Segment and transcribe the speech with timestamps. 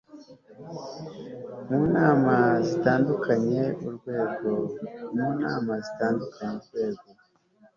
[1.67, 2.35] mu nama
[2.67, 4.49] zitandukanye urwego